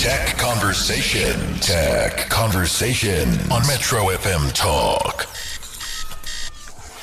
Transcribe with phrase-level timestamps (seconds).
[0.00, 1.38] Tech Conversation.
[1.60, 5.26] Tech Conversation on Metro FM Talk.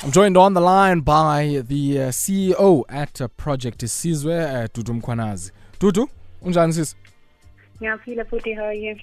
[0.04, 4.94] I'm joined on the line by the uh, CEO at uh, Project Isizwe, uh, Dudu
[5.00, 5.52] Mkhwanazi.
[5.80, 6.08] Dudu,
[6.42, 6.96] unjani sis?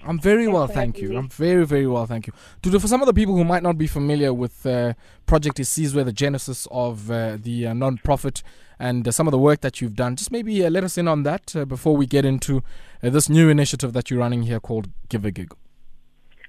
[0.05, 1.17] I'm very well, thank you.
[1.17, 2.33] I'm very, very well, thank you.
[2.63, 4.95] Dudu, for some of the people who might not be familiar with uh,
[5.27, 8.43] Project Isizwe, the genesis of uh, the uh, non-profit
[8.79, 11.09] and uh, some of the work that you've done, just maybe uh, let us in
[11.09, 12.63] on that uh, before we get into
[13.03, 15.55] uh, this new initiative that you're running here called Give a Gig.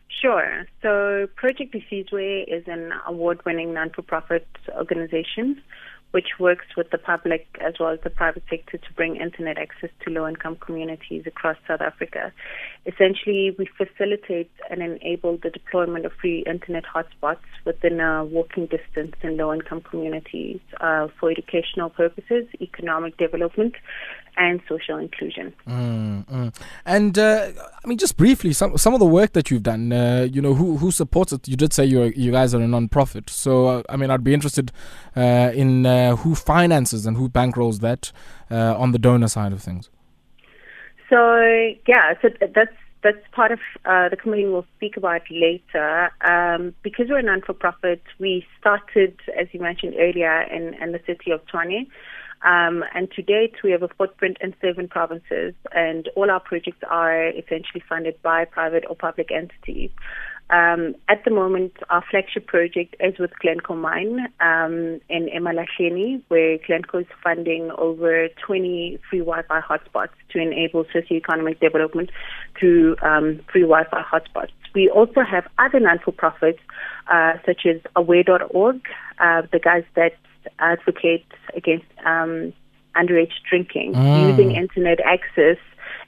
[0.07, 0.65] Sure.
[0.81, 5.61] So Project Isizwe is an award-winning non-for-profit organization
[6.15, 9.89] which works with the public as well as the private sector to bring internet access
[10.01, 12.31] to low-income communities across South Africa.
[12.85, 19.13] Essentially, we facilitate and enable the deployment of free internet hotspots within a walking distance
[19.23, 23.73] in low-income communities uh, for educational purposes, economic development,
[24.37, 25.53] and social inclusion.
[25.67, 26.55] Mm, mm.
[26.85, 27.51] And uh,
[27.83, 29.91] I mean, just briefly, some some of the work that you've done.
[29.91, 31.47] Uh, you know, who who supports it?
[31.47, 34.33] You did say you you guys are a non-profit, so uh, I mean, I'd be
[34.33, 34.71] interested
[35.15, 38.11] uh, in uh, who finances and who bankrolls that
[38.51, 39.89] uh, on the donor side of things.
[41.09, 41.19] So
[41.87, 46.09] yeah, so that's that's part of uh, the committee we'll speak about later.
[46.21, 51.29] Um, because we're a non-for-profit, we started, as you mentioned earlier, in, in the city
[51.29, 51.85] of Tshwane.
[52.41, 56.83] Um, and to date, we have a footprint in seven provinces, and all our projects
[56.89, 59.91] are essentially funded by private or public entities.
[60.49, 66.59] Um, at the moment, our flagship project is with Glencore Mine um, in Emalahleni, where
[66.67, 72.11] Glencore is funding over 20 free Wi-Fi hotspots to enable socio-economic development
[72.59, 74.51] through um, free Wi-Fi hotspots.
[74.75, 76.59] We also have other non-for-profits,
[77.11, 78.81] uh, such as Aware.org,
[79.19, 80.13] uh, the guys that
[80.59, 82.53] advocate against um,
[82.95, 84.29] underage drinking, Mm.
[84.29, 85.57] using internet access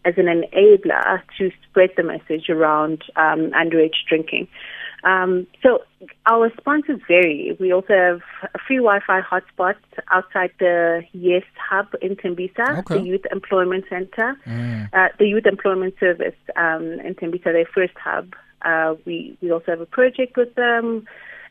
[0.07, 4.47] as an enabler to spread the message around um, underage drinking.
[5.03, 5.69] Um, so
[6.25, 7.55] our sponsors vary.
[7.59, 8.21] We also have
[8.55, 9.75] a free Wi-Fi hotspot
[10.11, 12.95] outside the Yes Hub in Tembisa, Okay.
[12.99, 14.89] the Youth Employment Center, Mm.
[14.93, 18.33] uh, the Youth Employment Service um, in Tembisa, their first hub.
[18.63, 21.05] Uh, we we also have a project with them.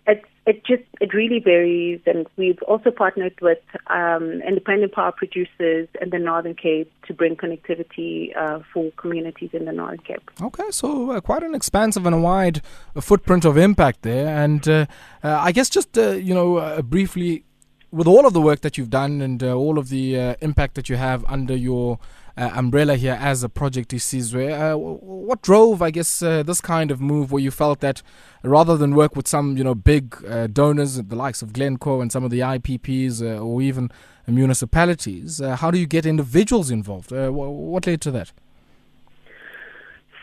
[0.06, 3.58] It it just it really varies, and we've also partnered with
[3.88, 9.64] um, independent power producers in the Northern Cape to bring connectivity uh, for communities in
[9.64, 10.30] the Northern Cape.
[10.40, 12.62] Okay, so uh, quite an expansive and a wide
[12.94, 14.86] uh, footprint of impact there, and uh,
[15.24, 17.44] uh, I guess just uh, you know briefly,
[17.90, 20.96] with all of the work that you've done and all of the impact that you
[20.96, 21.98] have under your
[22.36, 27.00] umbrella here as a project Isizwe, uh, what drove, I guess, uh, this kind of
[27.00, 28.02] move where you felt that
[28.42, 32.12] rather than work with some you know big uh, donors, the likes of Glencore and
[32.12, 33.90] some of the IPPs uh, or even
[34.26, 37.12] municipalities, uh, how do you get individuals involved?
[37.12, 38.32] Uh, what led to that?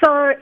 [0.04, 0.10] So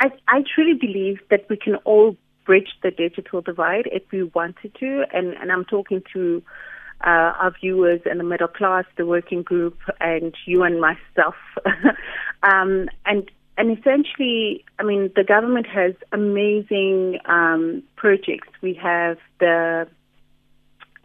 [0.00, 4.74] I, I truly believe that we can all bridge the digital divide if we wanted
[4.80, 5.04] to.
[5.12, 6.42] And, and I'm talking to
[7.04, 11.34] uh, our viewers and the middle class, the working group, and you and myself.
[12.42, 18.48] um, and and essentially, I mean, the government has amazing um, projects.
[18.62, 19.86] We have the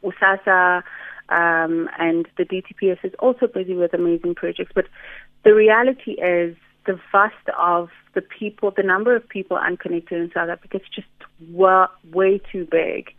[0.04, 0.84] USAASA
[1.30, 4.72] um, and the DTPS is also busy with amazing projects.
[4.74, 4.86] But
[5.44, 6.56] the reality is
[6.86, 11.08] the vast of the people, the number of people unconnected in South Africa is just
[11.50, 13.14] wa- way too big.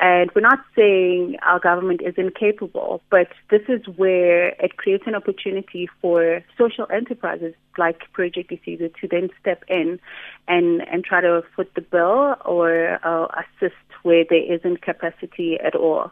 [0.00, 5.14] And we're not saying our government is incapable, but this is where it creates an
[5.14, 10.00] opportunity for social enterprises like Project Isizwe to then step in
[10.48, 15.74] and, and try to foot the bill or uh, assist where there isn't capacity at
[15.74, 16.10] all.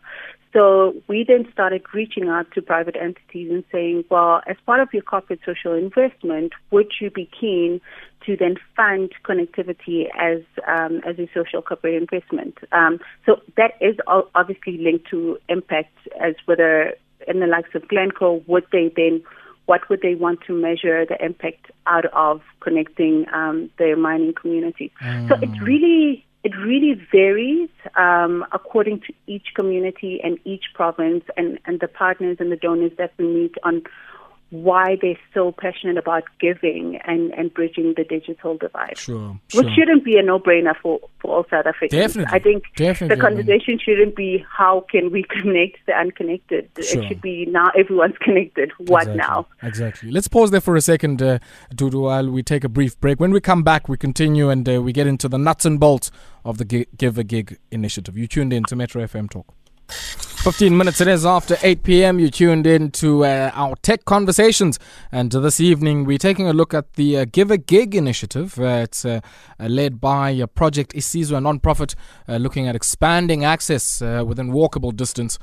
[0.53, 4.89] So we then started reaching out to private entities and saying, well, as part of
[4.93, 7.81] your corporate social investment, would you be keen
[8.27, 12.57] to then fund connectivity as um, as a social corporate investment?
[12.73, 13.97] Um, so that is
[14.35, 16.95] obviously linked to impact as whether
[17.27, 19.23] in the likes of Glencore, would they then
[19.67, 24.91] what would they want to measure the impact out of connecting um, their mining community?
[25.29, 31.59] So it's really it really varies um, according to each community and each province and,
[31.67, 33.83] and the partners and the donors that we meet on
[34.51, 38.97] why they're so passionate about giving and, and bridging the digital divide.
[38.97, 41.93] Sure, Which shouldn't be a no-brainer for, for all South Africans.
[41.93, 42.35] Definitely.
[42.35, 46.71] I think Definitely, the I mean- conversation shouldn't be how can we connect the unconnected.
[46.83, 47.03] Sure.
[47.03, 48.73] It should be now everyone's connected.
[48.79, 49.17] What Exactly.
[49.17, 49.47] now?
[49.63, 50.11] Exactly.
[50.11, 51.39] Let's pause there for a second, uh,
[51.75, 53.21] Dudu, while we take a brief break.
[53.21, 56.11] When we come back, we continue and uh, we get into the nuts and bolts
[56.45, 58.17] of the Gi- Give a Gig initiative.
[58.17, 59.55] You tuned in to Metro FM Talk.
[59.89, 62.19] 15 minutes it is after 8 p.m.
[62.19, 64.79] You tuned in to uh, our tech conversations.
[65.11, 68.59] And uh, this evening, we're taking a look at the uh, Give a Gig initiative.
[68.59, 69.21] Uh, it's uh,
[69.59, 71.95] uh, led by Project Isizwe, a non-profit
[72.29, 75.39] looking at expanding access within walkable distance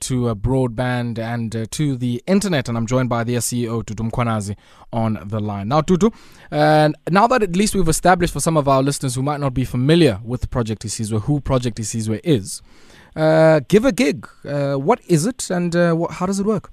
[0.00, 2.68] to broadband and to the internet.
[2.68, 4.56] And I'm joined by the CEO, Dudu Mkhwanazi,
[4.92, 5.68] on the line.
[5.68, 6.12] Now, Dudu,
[6.52, 9.64] now that at least we've established for some of our listeners who might not be
[9.64, 12.60] familiar with Project Isizwe, who Project Isizwe is,
[13.16, 14.28] uh, give a gig.
[14.44, 16.72] Uh, what is it and uh, how does it work?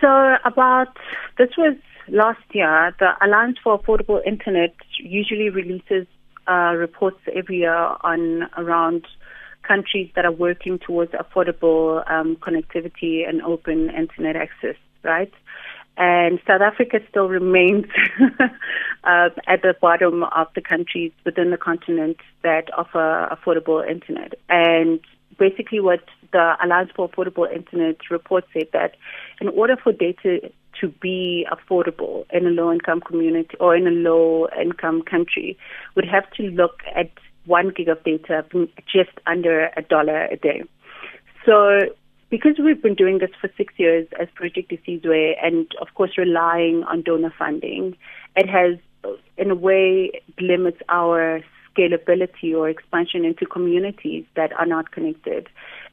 [0.00, 0.96] So, about
[1.38, 1.76] this was
[2.08, 2.94] last year.
[2.98, 6.06] The Alliance for Affordable Internet usually releases
[6.46, 9.06] uh, reports every year on around
[9.66, 15.32] countries that are working towards affordable um, connectivity and open internet access, right?
[15.96, 17.86] And South Africa still remains
[19.04, 24.34] uh, at the bottom of the countries within the continent that offer affordable internet.
[24.48, 25.00] And
[25.38, 28.96] basically, what the Alliance for Affordable Internet report said that
[29.40, 30.50] in order for data
[30.80, 35.56] to be affordable in a low income community or in a low income country,
[35.94, 37.10] would have to look at
[37.46, 38.44] one gig of data
[38.92, 40.62] just under a dollar a day.
[41.46, 41.78] So
[42.30, 46.84] because we've been doing this for six years as Project Isizwe and of course relying
[46.84, 47.96] on donor funding,
[48.34, 48.78] it has
[49.36, 51.40] in a way limits our
[51.76, 55.48] scalability or expansion into communities that are not connected.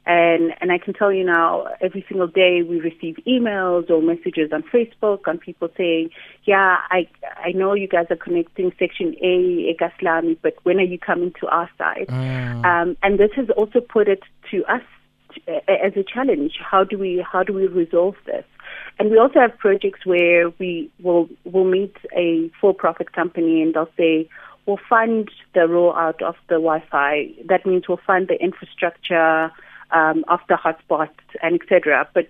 [0.06, 4.50] And and I can tell you now, every single day we receive emails or messages
[4.52, 6.10] on Facebook on people saying,
[6.44, 10.98] "Yeah, I I know you guys are connecting Section A, Egaslami, but when are you
[10.98, 12.64] coming to our side?" Mm.
[12.66, 14.82] Um, and this has also put it to us
[15.68, 16.58] as a challenge.
[16.60, 18.44] How do we how do we resolve this?
[18.98, 23.88] And we also have projects where we will will meet a for-profit company and they'll
[23.96, 24.28] say,
[24.66, 27.30] we'll fund the rollout of the Wi-Fi.
[27.46, 29.50] That means we'll fund the infrastructure
[29.90, 31.10] um, of the hotspots
[31.42, 32.08] and etc.
[32.14, 32.28] But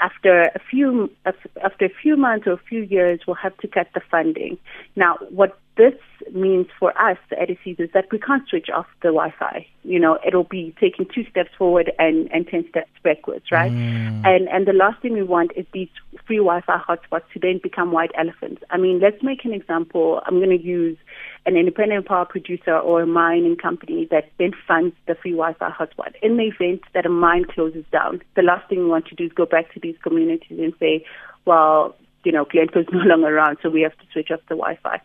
[0.00, 3.88] after a few after a few months or a few years, we'll have to cut
[3.94, 4.58] the funding.
[4.96, 5.94] Now, what this
[6.34, 9.66] means for us, the EDICs, is that we can't switch off the Wi-Fi.
[9.82, 13.72] You know, it'll be taking two steps forward and, and 10 steps backwards, right?
[13.72, 14.26] Mm.
[14.26, 15.88] And, and the last thing we want is these
[16.26, 18.62] free Wi-Fi hotspots to then become white elephants.
[18.68, 20.20] I mean, let's make an example.
[20.26, 20.98] I'm going to use
[21.46, 26.12] an independent power producer or a mining company that then funds the free Wi-Fi hotspot.
[26.20, 29.24] In the event that a mine closes down, the last thing we want to do
[29.24, 31.06] is go back to these communities and say,
[31.46, 34.56] well, you know, Glencore is no longer around, so we have to switch off the
[34.56, 35.00] Wi-Fi.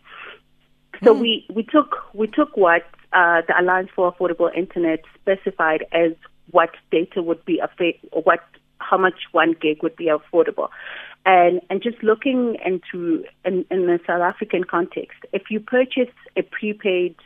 [1.04, 1.20] So mm.
[1.20, 2.82] we, we took we took what
[3.12, 6.12] uh, the Alliance for Affordable Internet specified as
[6.50, 7.60] what data would be
[8.12, 8.40] or what
[8.78, 10.68] how much one gig would be affordable,
[11.24, 16.42] and and just looking into in, in the South African context, if you purchase a
[16.42, 17.16] prepaid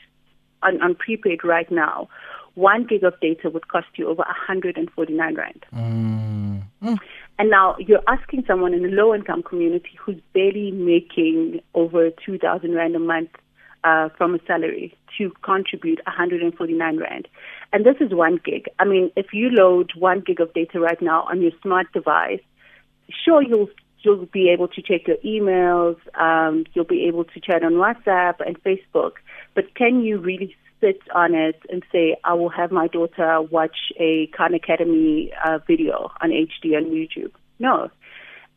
[0.63, 2.09] on, on prepaid right now,
[2.55, 5.65] one gig of data would cost you over 149 rand.
[5.75, 6.63] Mm.
[6.83, 6.99] Mm.
[7.39, 12.75] And now you're asking someone in a low income community who's barely making over 2,000
[12.75, 13.31] rand a month
[13.85, 17.29] uh, from a salary to contribute 149 rand.
[17.73, 18.67] And this is one gig.
[18.79, 22.41] I mean, if you load one gig of data right now on your smart device,
[23.25, 23.69] sure you'll
[24.03, 28.37] you'll be able to check your emails, um, you'll be able to chat on WhatsApp
[28.47, 29.13] and Facebook,
[29.55, 33.77] but can you really sit on it and say, I will have my daughter watch
[33.99, 37.33] a Khan Academy uh, video on HD on YouTube?
[37.59, 37.91] No.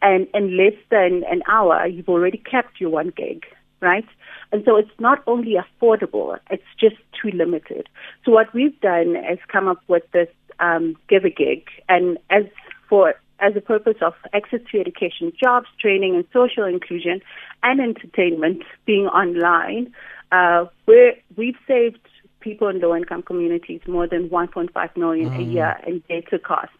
[0.02, 3.46] And in less than an hour, you've already kept your one gig
[3.84, 4.08] right?
[4.52, 7.88] And so it's not only affordable, it's just too limited.
[8.26, 10.30] So what we've done is come up with this
[10.60, 12.46] um, Give a Gig, and as
[12.90, 17.22] for as a purpose of access to education, jobs, training, and social inclusion,
[17.62, 19.94] and entertainment being online,
[20.32, 22.00] uh, we're, we've saved
[22.40, 25.40] people in low-income communities more than 1.5 million mm.
[25.40, 26.76] a year in data costs.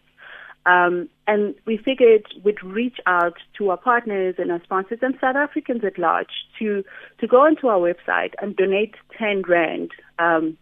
[0.66, 5.36] Um, and we figured we'd reach out to our partners and our sponsors and South
[5.36, 6.82] Africans at large to
[7.20, 10.56] to go onto our website and donate 10 rand, um,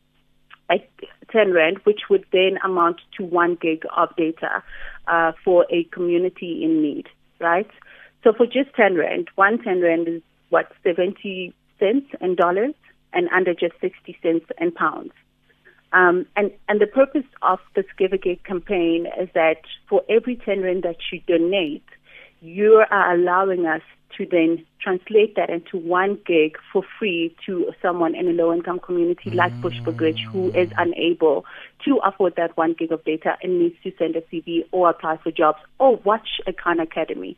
[1.30, 4.62] 10 rand, which would then amount to one gig of data
[5.06, 7.06] uh, for a community in need,
[7.40, 7.71] right?
[8.25, 12.75] So for just 10 rand, one 10 rand is what 70 cents in dollars,
[13.12, 15.12] and under just 60 cents in pounds.
[15.92, 20.37] Um, and, and the purpose of this Give a Gig campaign is that for every
[20.37, 21.84] 10 rand that you donate,
[22.40, 23.82] you are allowing us
[24.18, 28.78] to then translate that into one gig for free to someone in a low income
[28.78, 31.44] community like Bushbuckridge who is unable
[31.84, 35.18] to afford that one gig of data and needs to send a CV or apply
[35.22, 37.37] for jobs or watch a Khan Academy.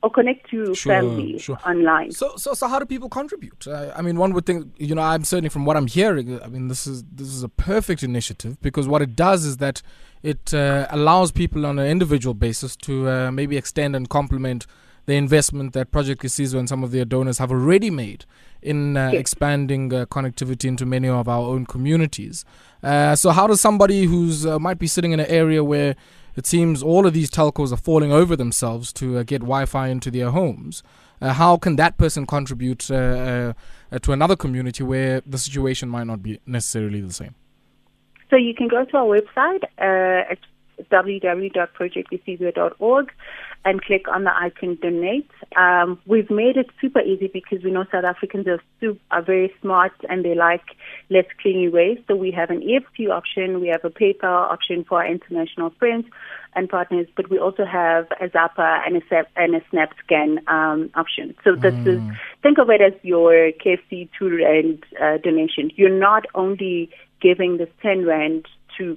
[0.00, 1.58] Or connect to Sure, family sure.
[1.66, 2.12] online.
[2.12, 3.66] So, so, so, how do people contribute?
[3.66, 6.40] Uh, I mean, one would think, you know, I'm certainly from what I'm hearing.
[6.40, 9.82] I mean, this is this is a perfect initiative because what it does is that
[10.22, 14.66] it uh, allows people on an individual basis to uh, maybe extend and complement
[15.06, 18.24] the investment that Project Isizwe and some of their donors have already made
[18.62, 19.20] in uh, Yes.
[19.20, 22.44] expanding uh, connectivity into many of our own communities.
[22.84, 25.96] Uh, so, how does somebody who's uh, might be sitting in an area where
[26.38, 30.10] it seems all of these telcos are falling over themselves to uh, get Wi-Fi into
[30.10, 30.82] their homes.
[31.20, 33.52] Uh, how can that person contribute uh,
[33.90, 37.34] uh, to another community where the situation might not be necessarily the same?
[38.30, 40.38] So you can go to our website uh, at
[40.92, 43.12] www.projectisizwe.org
[43.64, 45.30] and click on the icon donate.
[45.56, 49.52] Um, we've made it super easy because we know South Africans are, su- are very
[49.60, 50.64] smart and they like
[51.10, 51.98] less clean ways.
[52.06, 56.06] So we have an EFT option, we have a PayPal option for our international friends
[56.54, 61.34] and partners, but we also have a Zapper and a, and a SnapScan um, option.
[61.44, 62.00] So this is
[62.42, 65.70] think of it as your KFC two rand uh, donation.
[65.76, 68.46] You're not only giving this ten rand
[68.78, 68.96] to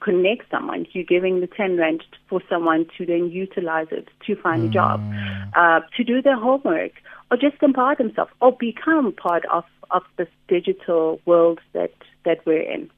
[0.00, 0.86] connect someone.
[0.92, 5.00] You're giving the 10 rand for someone to then utilize it to find a job,
[5.54, 6.92] uh, to do their homework,
[7.30, 11.92] or just empower themselves, or become part of, of this digital world that,
[12.24, 12.90] that we're in.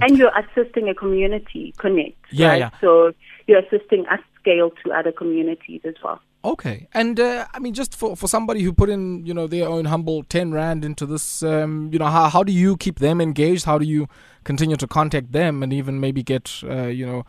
[0.00, 2.16] And you're assisting a community connect.
[2.30, 2.58] Yeah, right?
[2.58, 2.70] yeah.
[2.80, 3.12] So
[3.46, 6.20] you're assisting us scale to other communities as well.
[6.44, 9.66] Okay, and uh, I mean, just for, for somebody who put in, you know, their
[9.66, 13.18] own humble ten rand into this, um, you know, how how do you keep them
[13.18, 13.64] engaged?
[13.64, 14.08] How do you
[14.44, 17.24] continue to contact them and even maybe get, uh, you know,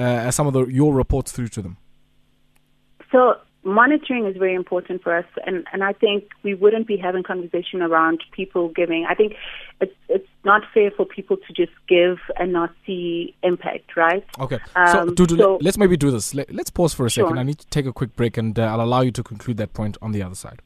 [0.00, 1.78] uh, some of the your reports through to them?
[3.10, 7.22] So monitoring is very important for us, and, and I think we wouldn't be having
[7.22, 9.06] conversation around people giving.
[9.08, 9.34] I think
[9.80, 14.24] it's it's not fair for people to just give and not see impact, right?
[14.38, 16.34] Okay, so, Um, Dudu, so- let's maybe do this.
[16.34, 17.30] Let, let's pause for a second.
[17.30, 17.38] Sure.
[17.38, 19.74] I need to take a quick break, and uh, I'll allow you to conclude that
[19.74, 20.62] point on the other side.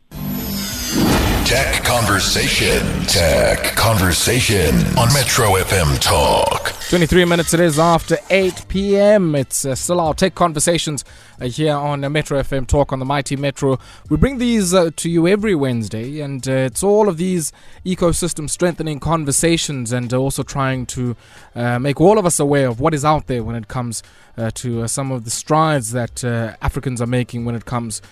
[1.45, 2.81] Tech Conversation.
[3.07, 6.73] Tech Conversation on Metro FM Talk.
[6.91, 9.35] 23 minutes it is after 8 p.m.
[9.35, 11.03] It's uh, still our tech conversations
[11.41, 13.79] uh, here on uh, Metro FM Talk on the Mighty Metro.
[14.11, 17.53] We bring these uh, to you every Wednesday, and uh, it's all of these
[17.87, 21.17] ecosystem strengthening conversations and also trying to
[21.55, 24.03] uh, make all of us aware of what is out there when it comes
[24.53, 28.03] to some of the strides that Africans are making when it comes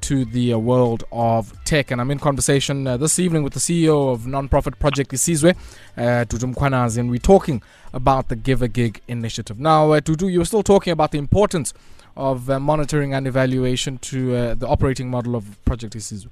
[0.00, 1.90] to the world of tech.
[1.90, 5.56] And I'm in conversation this evening with the CEO of non-profit Project Isizwe,
[5.96, 7.62] uh, Mkhwanazi, and we're talking
[7.92, 9.58] about the Give a Gig initiative.
[9.58, 11.74] Now, uh, you were still talking about the importance
[12.16, 16.28] of uh, monitoring and evaluation to uh, the operating model of Project Isizwe.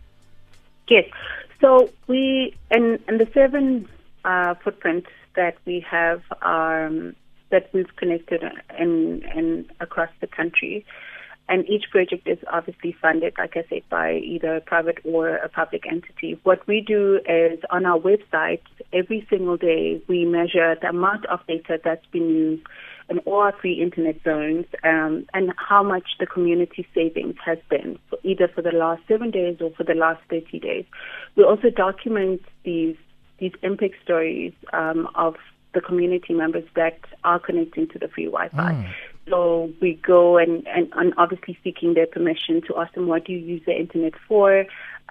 [0.88, 1.04] Yes.
[1.60, 3.88] So we and and the seven
[4.24, 7.14] uh, footprints that we have um,
[7.50, 8.42] that we've connected
[8.78, 10.84] in in across the country,
[11.50, 15.48] and each project is obviously funded, like I said, by either a private or a
[15.48, 16.38] public entity.
[16.44, 21.40] What we do is on our website every single day we measure the amount of
[21.48, 22.62] data that's been used
[23.08, 27.98] in all our three internet zones um, and how much the community savings has been,
[28.22, 30.84] either for the last seven days or for the last 30 days.
[31.34, 32.96] We also document these
[33.40, 35.34] these impact stories um, of
[35.74, 38.94] the community members that are connecting to the free Wi-Fi.
[39.28, 43.32] So we go and, and, and obviously seeking their permission to ask them what do
[43.32, 44.64] you use the internet for?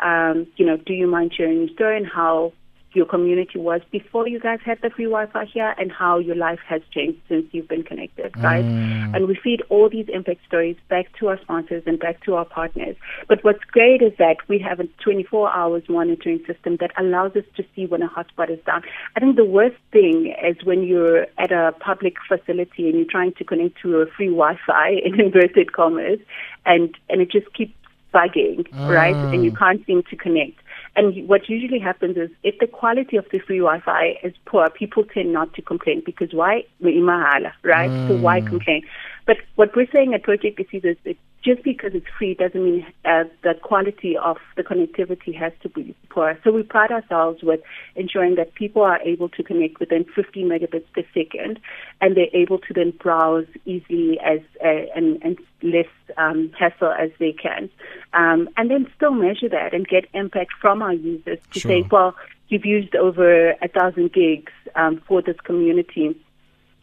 [0.03, 2.53] Um, you know, do you mind sharing your story and how
[2.93, 6.59] your community was before you guys had the free Wi-Fi here and how your life
[6.67, 8.65] has changed since you've been connected, right?
[8.65, 9.15] Mm.
[9.15, 12.45] And we feed all these impact stories back to our sponsors and back to our
[12.45, 12.95] partners.
[13.27, 17.45] But what's great is that we have a 24 hours monitoring system that allows us
[17.57, 18.83] to see when a hotspot is down.
[19.15, 23.33] I think the worst thing is when you're at a public facility and you're trying
[23.33, 26.19] to connect to a free Wi-Fi in inverted commas
[26.65, 27.73] and, and it just keeps
[28.13, 29.15] bugging, right?
[29.15, 29.57] And you mm.
[29.57, 30.59] can't seem to connect.
[30.95, 35.03] And what usually happens is if the quality of the free Wi-Fi is poor, people
[35.03, 36.63] tend not to complain because why?
[36.79, 37.89] We imahala, right?
[38.07, 38.47] So why mm.
[38.47, 38.83] complain?
[39.29, 42.83] But what we're saying at Project Isizwe is that just because it's free doesn't mean
[43.05, 46.39] uh, the quality of the connectivity has to be poor.
[46.43, 47.59] So we pride ourselves with
[47.95, 51.59] ensuring that people are able to connect within 50 megabits per second,
[52.01, 55.85] and they're able to then browse easily as uh, and, and less
[56.17, 57.69] um, hassle as they can,
[58.13, 62.15] um, and then still measure that and get impact from our users to say, well,
[62.47, 66.19] you've used over a thousand gigs um, for this community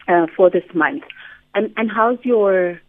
[0.07, 1.03] uh, for this month,
[1.57, 2.79] and and how's your